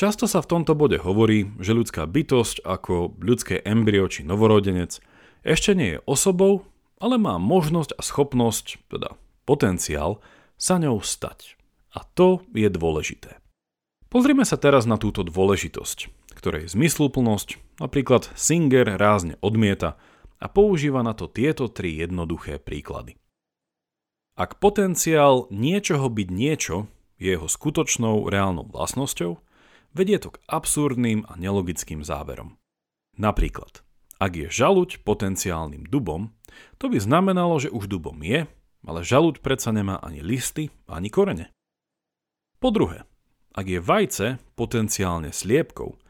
Často 0.00 0.24
sa 0.24 0.40
v 0.40 0.48
tomto 0.56 0.72
bode 0.72 0.96
hovorí, 0.96 1.52
že 1.60 1.76
ľudská 1.76 2.08
bytosť 2.08 2.64
ako 2.64 3.20
ľudské 3.20 3.60
embryo 3.60 4.08
či 4.08 4.24
novorodenec 4.24 4.96
ešte 5.44 5.76
nie 5.76 6.00
je 6.00 6.04
osobou, 6.08 6.64
ale 6.96 7.20
má 7.20 7.36
možnosť 7.36 7.92
a 7.96 8.00
schopnosť, 8.00 8.80
teda 8.88 9.20
potenciál, 9.44 10.24
sa 10.56 10.80
ňou 10.80 11.04
stať. 11.04 11.60
A 11.92 12.08
to 12.16 12.40
je 12.56 12.72
dôležité. 12.72 13.44
Pozrime 14.08 14.48
sa 14.48 14.56
teraz 14.56 14.88
na 14.88 14.96
túto 14.96 15.20
dôležitosť 15.20 16.20
ktorej 16.40 16.72
zmysluplnosť 16.72 17.60
napríklad 17.84 18.32
Singer 18.32 18.96
rázne 18.96 19.36
odmieta 19.44 20.00
a 20.40 20.48
používa 20.48 21.04
na 21.04 21.12
to 21.12 21.28
tieto 21.28 21.68
tri 21.68 22.00
jednoduché 22.00 22.56
príklady. 22.56 23.20
Ak 24.40 24.56
potenciál 24.56 25.44
niečoho 25.52 26.08
byť 26.08 26.28
niečo 26.32 26.88
je 27.20 27.36
jeho 27.36 27.44
skutočnou 27.44 28.32
reálnou 28.32 28.64
vlastnosťou, 28.72 29.36
vedie 29.96 30.18
to 30.20 30.34
k 30.34 30.40
absurdným 30.48 31.26
a 31.28 31.36
nelogickým 31.36 32.04
záverom. 32.04 32.58
Napríklad, 33.18 33.84
ak 34.20 34.32
je 34.36 34.46
žaluď 34.48 35.02
potenciálnym 35.02 35.88
dubom, 35.88 36.32
to 36.80 36.88
by 36.88 36.98
znamenalo, 37.00 37.60
že 37.60 37.72
už 37.72 37.88
dubom 37.88 38.20
je, 38.20 38.48
ale 38.86 39.00
žaluď 39.04 39.44
predsa 39.44 39.70
nemá 39.74 40.00
ani 40.00 40.24
listy, 40.24 40.72
ani 40.88 41.12
korene. 41.12 41.52
Po 42.60 42.72
druhé, 42.72 43.08
ak 43.56 43.66
je 43.66 43.80
vajce 43.80 44.26
potenciálne 44.56 45.32
sliepkou, 45.32 46.00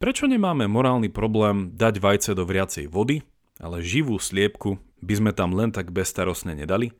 Prečo 0.00 0.24
nemáme 0.24 0.64
morálny 0.64 1.12
problém 1.12 1.76
dať 1.76 2.00
vajce 2.00 2.32
do 2.32 2.48
vriacej 2.48 2.88
vody, 2.88 3.20
ale 3.60 3.84
živú 3.84 4.16
sliepku 4.16 4.80
by 5.04 5.14
sme 5.20 5.32
tam 5.36 5.52
len 5.52 5.76
tak 5.76 5.92
bezstarostne 5.92 6.56
nedali? 6.56 6.96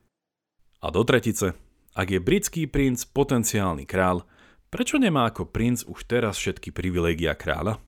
A 0.85 0.93
do 0.93 1.01
tretice, 1.09 1.57
ak 1.97 2.13
je 2.13 2.21
britský 2.21 2.69
princ 2.69 3.09
potenciálny 3.09 3.89
král, 3.89 4.29
prečo 4.71 4.97
nemá 4.97 5.29
ako 5.29 5.51
princ 5.51 5.85
už 5.85 6.07
teraz 6.07 6.39
všetky 6.39 6.71
privilégia 6.71 7.35
kráľa? 7.35 7.83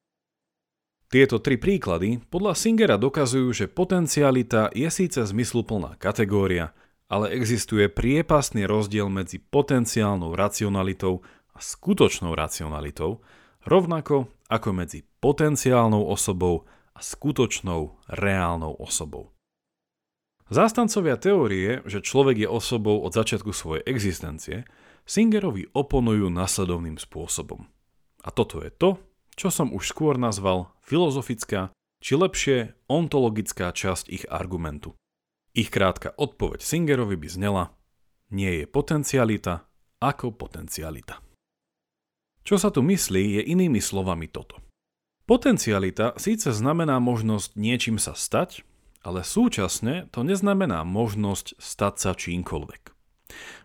Tieto 1.12 1.38
tri 1.38 1.60
príklady 1.60 2.24
podľa 2.32 2.56
Singera 2.56 2.96
dokazujú, 2.96 3.52
že 3.52 3.66
potencialita 3.68 4.72
je 4.72 4.88
síce 4.88 5.20
zmysluplná 5.20 6.00
kategória, 6.00 6.72
ale 7.12 7.36
existuje 7.36 7.92
priepasný 7.92 8.64
rozdiel 8.64 9.12
medzi 9.12 9.36
potenciálnou 9.36 10.32
racionalitou 10.32 11.20
a 11.52 11.60
skutočnou 11.60 12.32
racionalitou, 12.32 13.20
rovnako 13.68 14.32
ako 14.48 14.68
medzi 14.72 15.04
potenciálnou 15.20 16.08
osobou 16.08 16.64
a 16.96 17.00
skutočnou 17.04 18.00
reálnou 18.08 18.72
osobou. 18.80 19.36
Zástancovia 20.48 21.20
teórie, 21.20 21.84
že 21.84 22.04
človek 22.04 22.44
je 22.44 22.48
osobou 22.48 23.00
od 23.04 23.12
začiatku 23.12 23.52
svojej 23.52 23.84
existencie, 23.84 24.68
Singerovi 25.02 25.70
oponujú 25.74 26.30
nasledovným 26.30 26.96
spôsobom. 26.96 27.66
A 28.22 28.28
toto 28.30 28.62
je 28.62 28.70
to, 28.70 29.02
čo 29.34 29.50
som 29.50 29.74
už 29.74 29.90
skôr 29.90 30.14
nazval 30.20 30.70
filozofická, 30.84 31.74
či 32.02 32.12
lepšie 32.18 32.74
ontologická 32.90 33.70
časť 33.70 34.10
ich 34.10 34.24
argumentu. 34.30 34.94
Ich 35.54 35.70
krátka 35.70 36.14
odpoveď 36.16 36.64
Singerovi 36.64 37.14
by 37.18 37.28
znela 37.28 37.64
nie 38.32 38.62
je 38.62 38.64
potencialita 38.64 39.68
ako 40.00 40.34
potencialita. 40.34 41.20
Čo 42.42 42.58
sa 42.58 42.74
tu 42.74 42.82
myslí, 42.82 43.38
je 43.38 43.42
inými 43.54 43.78
slovami 43.78 44.26
toto. 44.26 44.58
Potencialita 45.30 46.18
síce 46.18 46.50
znamená 46.50 46.98
možnosť 46.98 47.54
niečím 47.54 48.02
sa 48.02 48.18
stať, 48.18 48.66
ale 49.06 49.22
súčasne 49.22 50.10
to 50.10 50.26
neznamená 50.26 50.82
možnosť 50.82 51.54
stať 51.58 51.94
sa 52.02 52.12
čímkoľvek. 52.18 52.82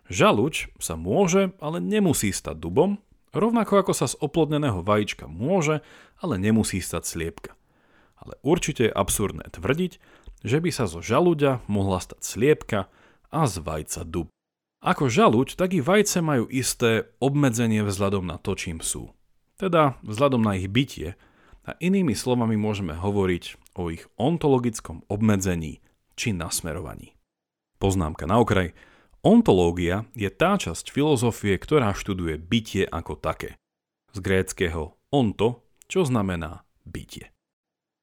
Žaluč 0.08 0.72
sa 0.80 0.96
môže, 0.96 1.52
ale 1.60 1.84
nemusí 1.84 2.32
stať 2.32 2.58
dubom, 2.64 3.04
rovnako 3.36 3.84
ako 3.84 3.94
sa 3.94 4.08
z 4.08 4.16
oplodneného 4.24 4.80
vajíčka 4.82 5.28
môže, 5.28 5.84
ale 6.24 6.40
nemusí 6.40 6.80
stať 6.80 7.04
sliepka. 7.04 7.52
Ale 8.18 8.40
určite 8.42 8.88
je 8.88 8.96
absurdné 8.96 9.46
tvrdiť, 9.52 10.00
že 10.48 10.58
by 10.64 10.70
sa 10.72 10.88
zo 10.88 11.04
žaluďa 11.04 11.62
mohla 11.68 12.00
stať 12.00 12.22
sliepka 12.24 12.80
a 13.30 13.42
z 13.46 13.56
vajca 13.62 14.02
dub. 14.08 14.32
Ako 14.80 15.10
žaluď, 15.10 15.58
tak 15.58 15.74
i 15.74 15.82
vajce 15.82 16.22
majú 16.22 16.46
isté 16.48 17.10
obmedzenie 17.18 17.82
vzhľadom 17.82 18.24
na 18.24 18.38
to, 18.38 18.54
čím 18.54 18.80
sú. 18.80 19.12
Teda 19.58 19.98
vzhľadom 20.06 20.40
na 20.40 20.54
ich 20.56 20.70
bytie 20.70 21.18
a 21.66 21.76
inými 21.82 22.14
slovami 22.14 22.56
môžeme 22.56 22.94
hovoriť 22.94 23.76
o 23.76 23.90
ich 23.90 24.06
ontologickom 24.22 25.04
obmedzení 25.10 25.82
či 26.14 26.32
nasmerovaní. 26.32 27.18
Poznámka 27.82 28.30
na 28.30 28.38
okraj. 28.38 28.74
Ontológia 29.28 30.08
je 30.16 30.32
tá 30.32 30.56
časť 30.56 30.88
filozofie, 30.88 31.60
ktorá 31.60 31.92
študuje 31.92 32.40
bytie 32.40 32.88
ako 32.88 33.20
také. 33.20 33.60
Z 34.16 34.24
gréckého 34.24 34.96
onto, 35.12 35.68
čo 35.92 36.08
znamená 36.08 36.64
bytie. 36.88 37.36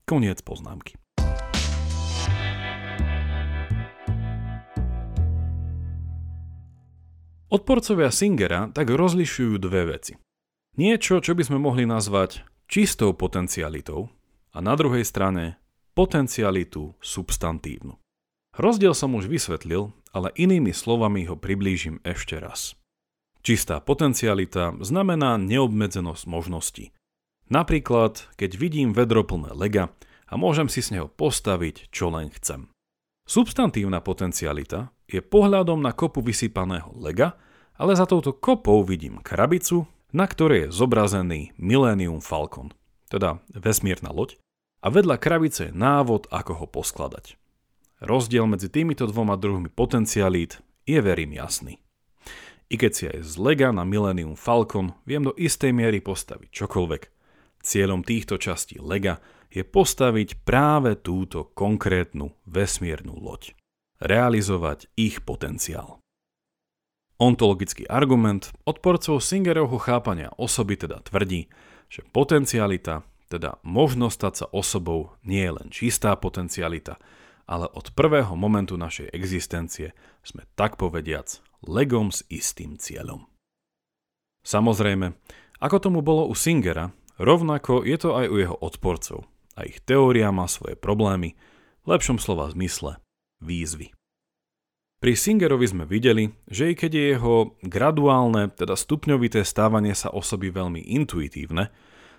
Koniec 0.05 0.45
poznámky. 0.45 1.01
Odporcovia 7.49 8.13
Singera 8.13 8.69
tak 8.69 8.93
rozlišujú 8.93 9.57
dve 9.57 9.97
veci. 9.97 10.21
Niečo, 10.77 11.25
čo 11.25 11.33
by 11.33 11.41
sme 11.41 11.57
mohli 11.57 11.89
nazvať 11.89 12.45
čistou 12.69 13.17
potencialitou 13.17 14.13
a 14.53 14.61
na 14.61 14.77
druhej 14.77 15.09
strane 15.09 15.57
potencialitu 15.97 16.93
substantívnu. 17.01 18.04
Rozdiel 18.55 18.95
som 18.95 19.19
už 19.19 19.27
vysvetlil, 19.27 19.91
ale 20.15 20.31
inými 20.39 20.71
slovami 20.71 21.27
ho 21.27 21.35
priblížim 21.35 21.99
ešte 22.07 22.39
raz. 22.39 22.79
Čistá 23.43 23.83
potencialita 23.83 24.79
znamená 24.79 25.37
neobmedzenosť 25.43 26.25
možností. 26.31 26.95
Napríklad, 27.51 28.25
keď 28.41 28.51
vidím 28.57 28.97
vedro 28.97 29.21
plné 29.27 29.53
lega 29.53 29.93
a 30.31 30.39
môžem 30.41 30.71
si 30.71 30.81
z 30.81 30.97
neho 30.97 31.09
postaviť, 31.11 31.93
čo 31.93 32.09
len 32.09 32.33
chcem. 32.33 32.73
Substantívna 33.29 34.01
potencialita 34.01 34.95
je 35.11 35.21
pohľadom 35.21 35.83
na 35.83 35.93
kopu 35.93 36.25
vysypaného 36.25 36.95
lega, 36.97 37.37
ale 37.77 37.99
za 37.99 38.07
touto 38.07 38.33
kopou 38.33 38.87
vidím 38.87 39.21
krabicu, 39.21 39.85
na 40.15 40.31
ktorej 40.31 40.71
je 40.71 40.75
zobrazený 40.79 41.53
Millennium 41.59 42.23
Falcon, 42.23 42.71
teda 43.11 43.43
vesmírna 43.51 44.15
loď, 44.15 44.39
a 44.85 44.93
vedľa 44.93 45.17
krabice 45.19 45.69
je 45.69 45.77
návod, 45.77 46.31
ako 46.31 46.65
ho 46.65 46.67
poskladať. 46.69 47.41
Rozdiel 48.03 48.51
medzi 48.51 48.67
týmito 48.67 49.07
dvoma 49.07 49.39
druhmi 49.39 49.71
potencialít 49.71 50.59
je 50.83 50.99
verím 50.99 51.39
jasný. 51.39 51.79
I 52.73 52.75
keď 52.75 52.93
si 52.93 53.05
aj 53.07 53.19
z 53.23 53.33
Lega 53.39 53.71
na 53.71 53.87
Millennium 53.87 54.35
Falcon 54.35 54.99
viem 55.07 55.23
do 55.23 55.37
istej 55.37 55.71
miery 55.71 56.03
postaviť 56.03 56.51
čokoľvek, 56.51 57.03
cieľom 57.63 58.03
týchto 58.03 58.41
častí 58.41 58.83
Lega 58.83 59.23
je 59.55 59.63
postaviť 59.63 60.43
práve 60.43 60.99
túto 60.99 61.55
konkrétnu 61.55 62.35
vesmírnu 62.51 63.15
loď. 63.15 63.55
Realizovať 64.03 64.91
ich 64.99 65.23
potenciál. 65.23 66.03
Ontologický 67.15 67.87
argument 67.87 68.51
odporcov 68.67 69.23
Singerovho 69.23 69.79
chápania 69.79 70.35
osoby 70.35 70.75
teda 70.75 70.99
tvrdí, 71.07 71.47
že 71.87 72.03
potencialita 72.11 73.07
teda 73.31 73.63
možnosť 73.63 74.15
stať 74.19 74.35
sa 74.35 74.47
osobou 74.51 75.15
nie 75.23 75.47
je 75.47 75.53
len 75.55 75.69
čistá 75.71 76.19
potencialita, 76.19 76.99
ale 77.45 77.69
od 77.73 77.93
prvého 77.93 78.33
momentu 78.37 78.77
našej 78.81 79.13
existencie 79.13 79.93
sme 80.25 80.49
tak 80.57 80.81
povediac 80.81 81.41
legom 81.65 82.13
s 82.13 82.25
istým 82.29 82.77
cieľom. 82.77 83.29
Samozrejme, 84.45 85.17
ako 85.61 85.77
tomu 85.81 86.01
bolo 86.05 86.29
u 86.29 86.37
Singera, 86.37 86.93
rovnako 87.17 87.85
je 87.85 87.97
to 87.97 88.13
aj 88.13 88.27
u 88.29 88.37
jeho 88.37 88.57
odporcov 88.61 89.25
a 89.57 89.65
ich 89.65 89.81
teória 89.81 90.29
má 90.35 90.45
svoje 90.51 90.77
problémy, 90.77 91.33
v 91.85 91.87
lepšom 91.93 92.17
slova 92.17 92.49
zmysle 92.49 92.97
výzvy. 93.45 93.93
Pri 95.05 95.13
Singerovi 95.21 95.69
sme 95.69 95.85
videli, 95.85 96.33
že 96.49 96.73
i 96.73 96.75
keď 96.77 96.91
je 96.97 97.05
jeho 97.13 97.35
graduálne, 97.61 98.49
teda 98.57 98.73
stupňovité 98.73 99.45
stávanie 99.45 99.93
sa 99.93 100.09
osoby 100.09 100.49
veľmi 100.49 100.81
intuitívne, 100.81 101.69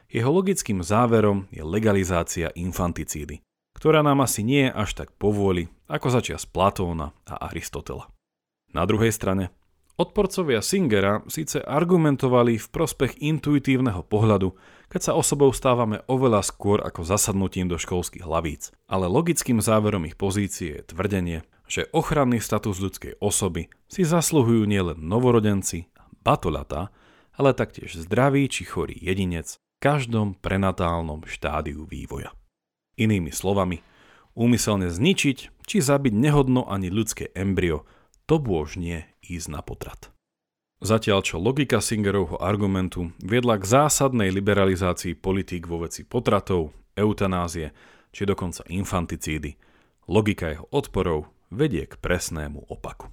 jeho 0.05 0.29
logickým 0.29 0.85
záverom 0.85 1.49
je 1.49 1.65
legalizácia 1.65 2.53
infanticídy, 2.53 3.41
ktorá 3.75 4.01
nám 4.01 4.23
asi 4.23 4.41
nie 4.41 4.65
je 4.65 4.73
až 4.73 4.89
tak 4.95 5.11
povôli 5.19 5.67
ako 5.85 6.07
začias 6.09 6.47
Platóna 6.49 7.13
a 7.27 7.51
Aristotela. 7.51 8.09
Na 8.73 8.83
druhej 8.89 9.13
strane, 9.13 9.53
odporcovia 9.95 10.59
Singera 10.59 11.21
síce 11.29 11.61
argumentovali 11.61 12.57
v 12.57 12.67
prospech 12.71 13.21
intuitívneho 13.21 14.01
pohľadu, 14.03 14.57
keď 14.89 15.11
sa 15.11 15.13
osobou 15.13 15.53
stávame 15.53 16.01
oveľa 16.09 16.41
skôr 16.43 16.81
ako 16.81 17.05
zasadnutím 17.05 17.69
do 17.69 17.77
školských 17.79 18.25
hlavíc, 18.25 18.73
ale 18.89 19.07
logickým 19.07 19.61
záverom 19.61 20.03
ich 20.09 20.17
pozície 20.17 20.81
je 20.81 20.87
tvrdenie, 20.91 21.39
že 21.65 21.89
ochranný 21.93 22.41
status 22.41 22.77
ľudskej 22.77 23.17
osoby 23.21 23.69
si 23.89 24.05
zasluhujú 24.05 24.65
nielen 24.69 25.01
novorodenci 25.01 25.89
a 25.97 26.05
batoľatá, 26.21 26.93
ale 27.35 27.51
taktiež 27.51 27.99
zdravý 27.99 28.47
či 28.47 28.63
chorý 28.63 28.95
jedinec, 28.95 29.59
každom 29.81 30.39
prenatálnom 30.39 31.27
štádiu 31.27 31.83
vývoja. 31.83 32.31
Inými 32.95 33.31
slovami, 33.31 33.83
úmyselne 34.35 34.87
zničiť 34.87 35.37
či 35.67 35.77
zabiť 35.83 36.13
nehodno 36.15 36.67
ani 36.67 36.87
ľudské 36.87 37.31
embryo, 37.35 37.83
to 38.25 38.39
bôž 38.39 38.79
nie 38.79 39.03
ísť 39.25 39.47
na 39.51 39.61
potrat. 39.61 40.15
Zatiaľ 40.83 41.23
čo 41.23 41.39
logika 41.39 41.79
Singerovho 41.79 42.37
argumentu 42.39 43.15
viedla 43.23 43.55
k 43.55 43.65
zásadnej 43.65 44.29
liberalizácii 44.29 45.15
politík 45.15 45.65
vo 45.65 45.87
veci 45.87 46.03
potratov, 46.03 46.75
eutanázie 46.99 47.71
či 48.11 48.23
dokonca 48.23 48.63
infanticídy, 48.67 49.55
logika 50.07 50.51
jeho 50.51 50.67
odporov 50.71 51.31
vedie 51.51 51.87
k 51.87 51.99
presnému 51.99 52.71
opaku. 52.71 53.11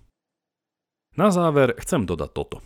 Na 1.14 1.28
záver 1.28 1.76
chcem 1.82 2.06
dodať 2.08 2.30
toto. 2.32 2.58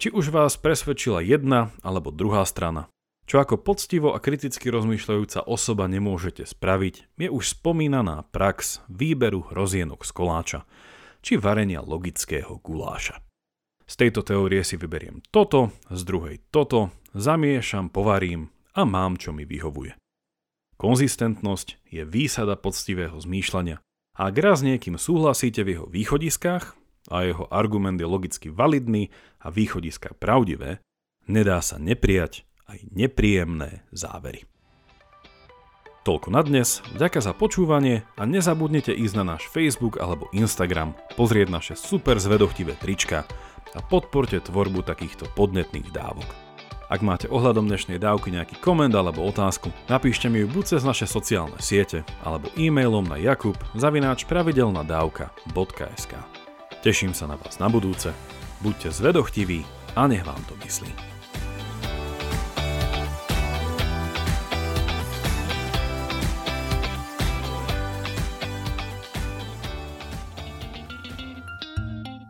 Či 0.00 0.12
už 0.12 0.32
vás 0.32 0.56
presvedčila 0.56 1.20
jedna 1.20 1.74
alebo 1.84 2.08
druhá 2.08 2.44
strana, 2.48 2.88
čo 3.30 3.38
ako 3.38 3.62
poctivo 3.62 4.10
a 4.10 4.18
kriticky 4.18 4.74
rozmýšľajúca 4.74 5.46
osoba 5.46 5.86
nemôžete 5.86 6.42
spraviť, 6.42 7.14
je 7.14 7.30
už 7.30 7.62
spomínaná 7.62 8.26
prax 8.34 8.82
výberu 8.90 9.46
hrozienok 9.46 10.02
z 10.02 10.10
koláča, 10.10 10.60
či 11.22 11.38
varenia 11.38 11.78
logického 11.78 12.58
guláša. 12.58 13.22
Z 13.86 13.94
tejto 14.02 14.26
teórie 14.26 14.66
si 14.66 14.74
vyberiem 14.74 15.22
toto, 15.30 15.70
z 15.94 16.02
druhej 16.02 16.42
toto, 16.50 16.90
zamiešam, 17.14 17.94
povarím 17.94 18.50
a 18.74 18.82
mám, 18.82 19.14
čo 19.14 19.30
mi 19.30 19.46
vyhovuje. 19.46 19.94
Konzistentnosť 20.74 21.86
je 21.86 22.02
výsada 22.02 22.58
poctivého 22.58 23.14
zmýšľania. 23.14 23.78
Ak 24.18 24.34
raz 24.42 24.66
niekým 24.66 24.98
súhlasíte 24.98 25.62
v 25.62 25.78
jeho 25.78 25.86
východiskách 25.86 26.74
a 27.14 27.30
jeho 27.30 27.46
argument 27.54 28.02
je 28.02 28.10
logicky 28.10 28.50
validný 28.50 29.14
a 29.38 29.54
východiska 29.54 30.18
pravdivé, 30.18 30.82
nedá 31.30 31.62
sa 31.62 31.78
neprijať 31.78 32.49
aj 32.70 32.78
nepríjemné 32.94 33.82
závery. 33.90 34.46
Toľko 36.00 36.32
na 36.32 36.40
dnes, 36.40 36.80
ďaká 36.96 37.20
za 37.20 37.36
počúvanie 37.36 38.08
a 38.16 38.24
nezabudnite 38.24 38.88
ísť 38.88 39.14
na 39.20 39.36
náš 39.36 39.52
Facebook 39.52 40.00
alebo 40.00 40.32
Instagram, 40.32 40.96
pozrieť 41.12 41.52
naše 41.52 41.74
super 41.76 42.16
zvedochtivé 42.16 42.72
trička 42.80 43.28
a 43.76 43.80
podporte 43.84 44.40
tvorbu 44.40 44.80
takýchto 44.80 45.28
podnetných 45.36 45.92
dávok. 45.92 46.24
Ak 46.90 47.06
máte 47.06 47.30
ohľadom 47.30 47.70
dnešnej 47.70 48.02
dávky 48.02 48.34
nejaký 48.34 48.58
koment 48.58 48.90
alebo 48.96 49.22
otázku, 49.22 49.70
napíšte 49.86 50.26
mi 50.26 50.42
ju 50.42 50.50
buď 50.50 50.64
cez 50.74 50.82
naše 50.82 51.06
sociálne 51.06 51.54
siete 51.62 52.02
alebo 52.26 52.50
e-mailom 52.58 53.06
na 53.06 53.14
jakub 53.14 53.54
zavináč 53.78 54.26
pravidelnadavka.sk 54.26 56.12
Teším 56.80 57.12
sa 57.12 57.28
na 57.28 57.36
vás 57.36 57.60
na 57.60 57.68
budúce, 57.68 58.10
buďte 58.64 58.90
zvedochtiví 58.90 59.62
a 59.94 60.08
nech 60.08 60.24
vám 60.24 60.40
to 60.48 60.56
myslí. 60.64 61.19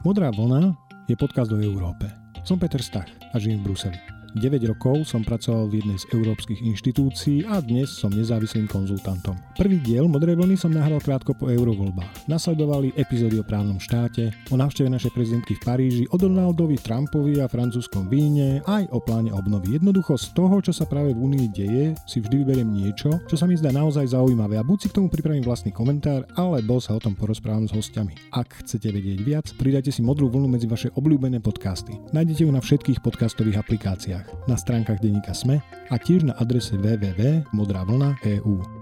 Modrá 0.01 0.33
vlna 0.33 0.73
je 1.13 1.13
podcast 1.13 1.53
o 1.53 1.61
Európe. 1.61 2.09
Som 2.41 2.57
Peter 2.57 2.81
Stach 2.81 3.13
a 3.21 3.37
žijem 3.37 3.61
v 3.61 3.69
Bruseli. 3.69 4.10
9 4.39 4.63
rokov 4.71 5.11
som 5.11 5.27
pracoval 5.27 5.67
v 5.67 5.83
jednej 5.83 5.99
z 5.99 6.07
európskych 6.15 6.63
inštitúcií 6.63 7.43
a 7.51 7.59
dnes 7.59 7.91
som 7.91 8.15
nezávislým 8.15 8.71
konzultantom. 8.71 9.35
Prvý 9.59 9.83
diel 9.83 10.07
Modrej 10.07 10.39
vlny 10.39 10.55
som 10.55 10.71
nahral 10.71 11.03
krátko 11.03 11.35
po 11.35 11.51
eurovoľbách. 11.51 12.31
Nasledovali 12.31 12.95
epizódy 12.95 13.43
o 13.43 13.45
právnom 13.45 13.83
štáte, 13.83 14.31
o 14.49 14.55
návšteve 14.55 14.87
našej 14.87 15.11
prezidentky 15.11 15.59
v 15.59 15.63
Paríži, 15.67 16.05
o 16.15 16.17
Donaldovi 16.17 16.79
Trumpovi 16.79 17.43
a 17.43 17.51
francúzskom 17.51 18.07
víne, 18.07 18.63
aj 18.71 18.87
o 18.95 19.03
pláne 19.03 19.35
obnovy. 19.35 19.75
Jednoducho 19.75 20.15
z 20.15 20.31
toho, 20.31 20.63
čo 20.63 20.71
sa 20.71 20.87
práve 20.87 21.11
v 21.11 21.19
Únii 21.27 21.49
deje, 21.51 21.85
si 22.07 22.23
vždy 22.23 22.47
vyberiem 22.47 22.71
niečo, 22.71 23.19
čo 23.27 23.35
sa 23.35 23.51
mi 23.51 23.59
zdá 23.59 23.75
naozaj 23.75 24.15
zaujímavé 24.15 24.63
a 24.63 24.67
buď 24.67 24.79
si 24.79 24.89
k 24.95 25.03
tomu 25.03 25.11
pripravím 25.11 25.43
vlastný 25.43 25.75
komentár, 25.75 26.23
alebo 26.39 26.79
sa 26.79 26.95
o 26.95 27.03
tom 27.03 27.19
porozprávam 27.19 27.67
s 27.67 27.75
hostiami. 27.75 28.15
Ak 28.31 28.63
chcete 28.63 28.95
vedieť 28.95 29.19
viac, 29.27 29.47
pridajte 29.59 29.91
si 29.91 30.07
modrú 30.07 30.31
vlnu 30.31 30.47
medzi 30.47 30.71
vaše 30.71 30.95
obľúbené 30.95 31.43
podcasty. 31.43 31.99
Nájdete 32.15 32.47
ju 32.47 32.51
na 32.55 32.63
všetkých 32.63 33.03
podcastových 33.03 33.59
aplikáciách 33.59 34.20
médiách, 34.21 34.49
na 34.49 34.57
stránkach 34.57 35.01
denníka 35.01 35.35
SME 35.35 35.61
a 35.91 35.99
tiež 35.99 36.23
na 36.29 36.33
adrese 36.37 36.77
www.modravlna.eu. 36.77 38.80